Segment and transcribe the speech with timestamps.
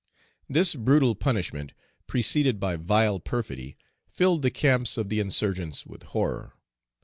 [0.49, 1.73] This brutal punishment,
[2.07, 3.77] preceded by vile perfidy,
[4.09, 6.55] filled the camps of the insurgents with horror.